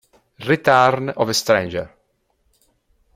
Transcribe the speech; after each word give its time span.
Return 0.49 1.09
of 1.15 1.29
a 1.29 1.31
Stranger 1.35 1.87